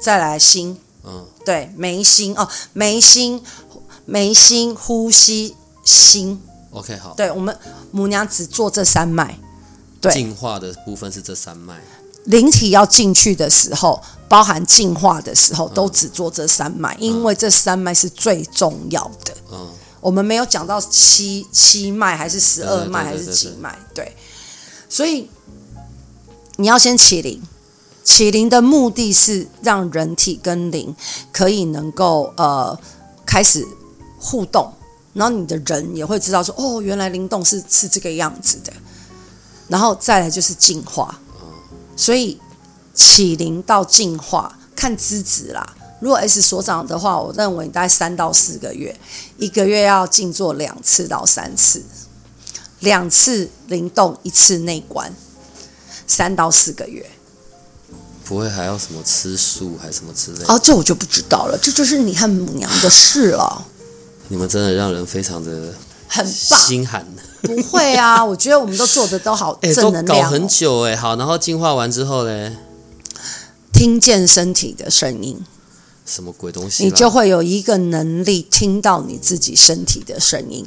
[0.00, 3.40] 再来心，嗯，对，眉心哦，眉心
[4.04, 6.42] 眉心呼吸心。
[6.72, 7.56] OK，好，对我们
[7.92, 9.38] 母娘只做这三脉，
[10.00, 11.80] 对，进化的部分是这三脉。
[12.24, 19.34] 灵体要进去的时候，包含进化的时候，都只做这三脉，因为这三脉是最重要的。
[19.52, 19.68] 嗯，
[20.00, 24.16] 我们没有讲到七七脉还是十二脉还是几脉，对。
[24.88, 25.28] 所以
[26.56, 27.42] 你要先起灵，
[28.02, 30.94] 起灵的目的是让人体跟灵
[31.32, 32.78] 可以能够呃
[33.24, 33.66] 开始
[34.18, 34.72] 互动，
[35.12, 38.72] 然后你的人也会知道说，哦，原来灵动是是这个样子的。
[39.68, 41.18] 然后再来就是进化。
[41.96, 42.38] 所以
[42.96, 45.76] 启灵到净化看资质啦。
[46.00, 48.98] 如果 S 所长的话，我认为大概三到四个月，
[49.38, 51.82] 一个月要静坐两次到三次，
[52.80, 55.14] 两次灵动，一次内观，
[56.06, 57.08] 三到四个月。
[58.24, 60.52] 不会还要什么吃素还是什么之类的？
[60.52, 63.64] 哦，这我就不知道了，这就是你和母娘的事了。
[64.28, 65.72] 你们真的让人非常的
[66.08, 67.06] 很棒，心寒。
[67.42, 70.22] 不会啊，我觉得我们都做的都好 正能量、哦。
[70.22, 72.52] 搞很久哎，好，然后净化完之后嘞，
[73.76, 75.44] 听见身体的声音，
[76.06, 76.84] 什么鬼东西？
[76.84, 80.66] 你就会有一个能力听到你自己身体的声音。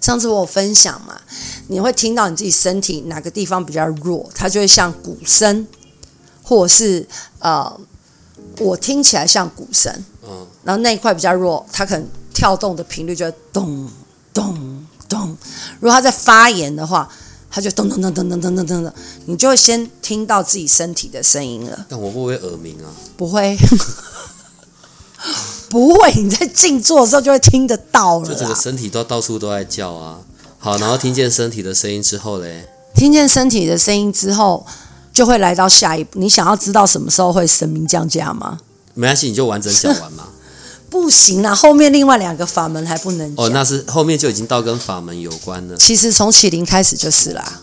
[0.00, 1.20] 上次我有分享嘛，
[1.68, 5.64] 你会听到你自己身体哪个地方比较弱，它就会像鼓声，
[6.42, 7.06] 或者是
[7.38, 7.80] 呃，
[8.58, 13.88] 我听起来像鼓声，嗯，然后那一块比较弱，它可能跳动的频率就会咚
[14.34, 14.84] 咚。
[15.08, 15.36] 咚，
[15.78, 17.06] 如果它在发炎的话，
[17.54, 18.92] 他就咚咚咚咚咚咚咚咚，
[19.26, 21.84] 你就会先听到自己身体的声音了。
[21.86, 22.88] 但我会不会耳鸣啊？
[23.14, 23.54] 不会，
[25.68, 26.12] 不会。
[26.14, 28.26] 你在静坐的时候就会听得到了。
[28.26, 30.20] 就整个身体都到处都在叫啊。
[30.58, 34.64] 好，然后听见身体的声音之后嘞，听见身体的声音之后，
[35.12, 36.18] 就会来到下一步。
[36.18, 38.58] 你想要知道什么时候会神明降价吗？
[38.94, 40.28] 没关系，你就完整讲完嘛。
[40.92, 43.34] 不行啦，后面另外两个法门还不能。
[43.38, 45.74] 哦，那是后面就已经到跟法门有关了。
[45.78, 47.62] 其实从启灵开始就是啦。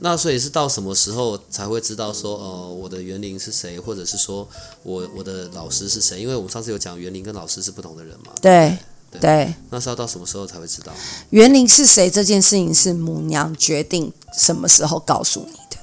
[0.00, 4.46] 那所以是到什么时候才会知道说，呃，我的园林是谁，或者是说
[4.82, 6.20] 我我的老师是谁？
[6.20, 8.32] 因为我们上次有讲园林跟老师是不同的人嘛。
[8.42, 8.76] 对
[9.08, 9.54] 对，对。
[9.70, 10.92] 那是要到什么时候才会知道？
[11.30, 15.78] 园林是谁这件事情是母娘决定什么时候告诉你的。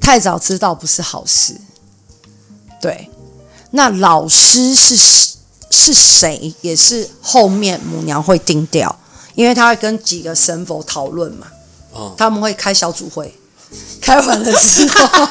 [0.00, 1.60] 太早知道不是好事。
[2.80, 3.10] 对。
[3.72, 5.35] 那老师是。
[5.70, 8.98] 是谁也是后面母娘会定掉，
[9.34, 11.46] 因为他会跟几个神佛讨论嘛，
[11.92, 13.38] 哦，他们会开小组会，
[14.00, 15.28] 开完了之后，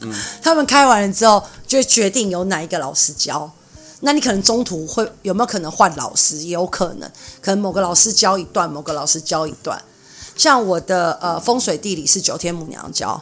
[0.00, 3.50] 嗯， 他们开完了之后就会决定由哪一个老师教。
[4.00, 6.38] 那你可能中途会有没有可能换老师？
[6.38, 9.82] 也有可能，可能某个老师教一段，某个老师教一段。
[10.36, 13.20] 像我的呃风水地理是九天母娘教，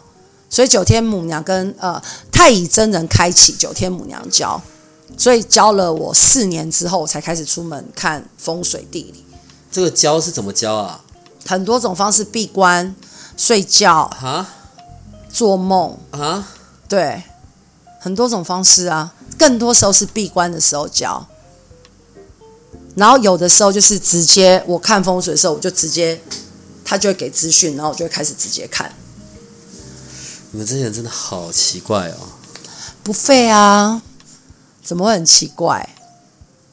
[0.50, 4.60] 所以九天母娘跟呃太乙真人开启九天母娘教。
[5.16, 9.24] 所以教了我四年之后，我才开始出门看风水地理。
[9.70, 11.02] 这个教是怎么教啊？
[11.46, 12.94] 很多种方式，闭关、
[13.36, 14.48] 睡觉、啊、
[15.28, 16.48] 做梦啊，
[16.88, 17.22] 对，
[18.00, 19.14] 很多种方式啊。
[19.38, 21.26] 更多时候是闭关的时候教。
[22.94, 26.18] 然后有的时候就是直接我看风水的时候，我就直接
[26.84, 28.94] 他就会给资讯，然后我就会开始直接看。
[30.52, 32.16] 你们这些人真的好奇怪哦！
[33.02, 34.00] 不废啊，
[34.86, 35.88] 怎么会很奇怪？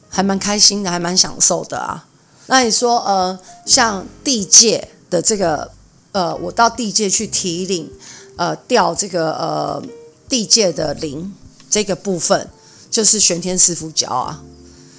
[0.08, 2.06] 还蛮开心的，还蛮享受的啊。
[2.46, 3.36] 那你说，呃，
[3.66, 5.72] 像地界的这个，
[6.12, 7.90] 呃，我到地界去提领，
[8.36, 9.82] 呃，调这个呃
[10.28, 11.34] 地界的灵
[11.68, 12.48] 这个部分，
[12.88, 14.40] 就是玄天师傅教啊。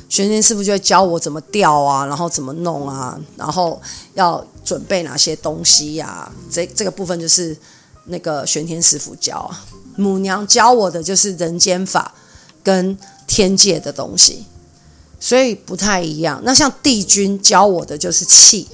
[0.10, 3.82] 玄天师傅就会教我怎么调啊，然后怎么弄啊，然后
[4.16, 7.58] 要准备哪些东西呀、这这个部分就是
[8.06, 9.66] 那个玄天师傅教啊。
[9.96, 12.14] 母娘教我的就是人间法
[12.66, 14.44] 跟天界的东西。
[15.18, 16.42] 所以不太一样。
[16.44, 18.68] 那像帝君教我的就是气，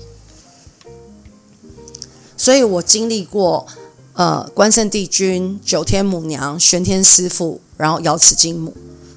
[2.36, 3.66] 所以我经历过
[4.14, 8.76] 呃关圣帝君、九天母娘、玄天师父，然后瑶池金母，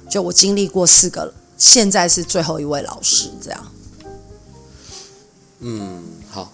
[0.09, 3.71] 就我经历过四个，现在是最后一位老师这样。
[5.59, 6.53] 嗯，好，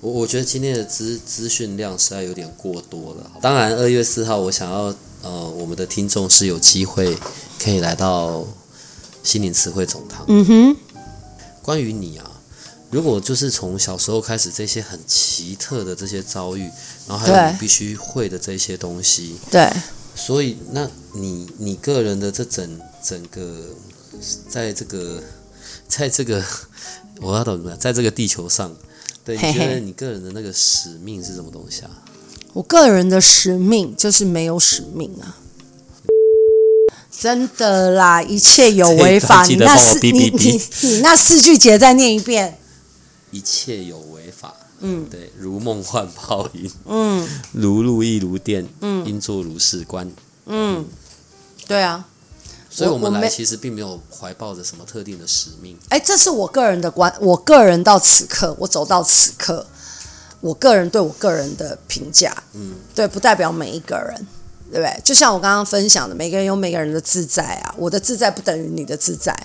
[0.00, 3.30] 我我觉得今天的资资讯量实在有点过多了。
[3.40, 7.16] 当然，二月四号我想要呃我们的听众是有机会
[7.58, 8.44] 可以来到。
[9.24, 10.24] 心灵词汇总堂。
[10.26, 10.76] 嗯哼，
[11.62, 12.28] 关于你啊，
[12.90, 16.68] 如果就是从小时候开始这些很奇特的这些遭遇，
[17.06, 19.72] 然后还有你必须会的这些东西，对，
[20.16, 23.66] 所以那你你个人的这整整个，
[24.48, 25.22] 在这个
[25.86, 26.44] 在这个
[27.20, 28.74] 我要懂了，在这个地球上，
[29.24, 32.02] 对，你觉得你个人的那个使命是什么东西啊？
[32.54, 35.38] 我个人的使命就是没有使命啊。
[37.10, 39.44] 真的啦，一切有违法。
[39.48, 42.58] 你那四，你你你那四句节再念一遍。
[43.30, 50.10] 一切有违法，嗯，对，如梦幻泡影，嗯，如露亦如电，嗯，应作如是观，
[50.46, 50.84] 嗯，
[51.66, 52.06] 对啊。
[52.68, 55.78] 所以我们来其实并没有怀抱着什么特定的使命。
[55.90, 59.66] 哎，这是我个人的观，我个人到此刻，我走到此刻，
[60.42, 64.26] 我个人对我个人的评价，嗯，对，不代表每一个人。
[64.70, 65.00] 对不对？
[65.04, 67.74] 就像我刚刚分享的，每个人有每个人的自在啊。
[67.76, 69.36] 我的自在不等于你的自在。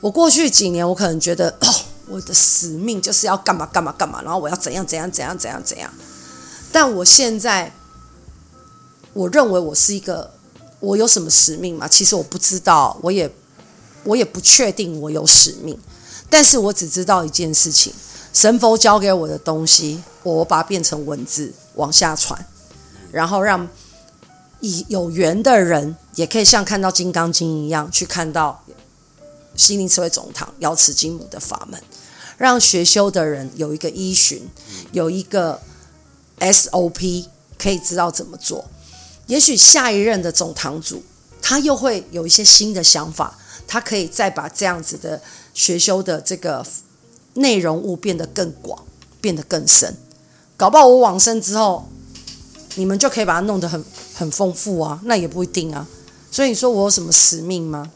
[0.00, 1.68] 我过去几年，我可能觉得，哦，
[2.06, 5.92] 我的使命就是要干嘛干嘛干嘛，然后我要怎样怎样怎样怎样怎样。
[6.72, 7.70] 但我现在，
[9.12, 10.30] 我认为我是一个，
[10.80, 11.86] 我有什么使命吗？
[11.86, 13.30] 其实我不知道，我也
[14.04, 15.78] 我也不确定我有使命。
[16.30, 17.92] 但是我只知道一件事情：
[18.32, 22.46] 神佛教给我的东西，我把它变成文字往下传，
[23.10, 23.68] 然后让。
[24.64, 28.64] 以有缘的人，也可以像看到《金刚经》一样，去看到
[29.56, 31.82] 心灵慈惠总堂瑶池金母的法门，
[32.38, 34.48] 让学修的人有一个依循，
[34.92, 35.60] 有一个
[36.38, 37.26] SOP，
[37.58, 38.64] 可以知道怎么做。
[39.26, 41.02] 也许下一任的总堂主，
[41.42, 45.20] 他又会有一些新的想法，他可以再把这样子的
[45.52, 46.64] 学修的这个
[47.34, 48.84] 内容物变得更广，
[49.20, 49.96] 变得更深。
[50.56, 51.88] 搞不好我往生之后，
[52.76, 53.84] 你们就可以把它弄得很。
[54.14, 55.88] 很丰富啊，那也不一定啊。
[56.30, 57.90] 所以你说我有什么使命吗？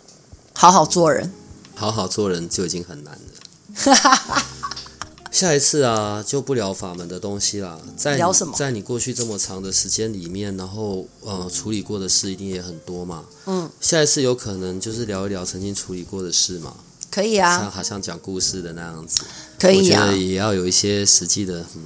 [0.55, 1.31] 好好做人，
[1.75, 4.43] 好好做人就已经很难了。
[5.31, 7.79] 下一次啊，就不聊法门的东西啦。
[7.97, 8.55] 在聊什么？
[8.57, 13.27] 在你过去这么长的时间里面，然后呃，处理过的事一定也很多嘛。
[13.45, 13.71] 嗯。
[13.81, 16.75] 下一次有可能就是聊一聊曾经处理过的事嘛。
[17.11, 17.59] 可以啊。
[17.59, 19.23] 像好像讲故事的那样子。
[19.59, 20.03] 可以啊。
[20.03, 21.83] 我觉得也要有一些实际的，嗯。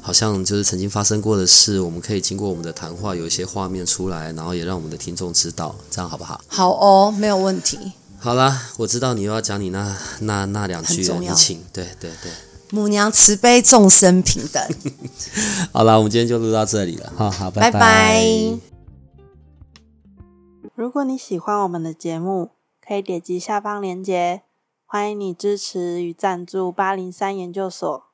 [0.00, 6.40] 好像就是曾经发生过的事，我们可以经过我们的谈话，有一些画面出来，然后也让我们的听众知道，这样好不好？
[6.48, 7.92] 好哦，没有问题。
[8.18, 11.62] 好啦，我知道你又要讲你那那那两句了，你请。
[11.72, 12.32] 对对对。
[12.70, 14.62] 母娘慈悲，众生平等。
[15.72, 17.72] 好啦，我们今天就录到这里了，好好，拜拜。
[17.72, 18.58] 拜拜。
[20.74, 22.50] 如果你喜欢我们的节目，
[22.86, 24.42] 可以点击下方链接，
[24.90, 28.06] 欢迎你支持与赞助八零三研究所。